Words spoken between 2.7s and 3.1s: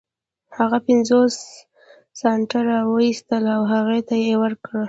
و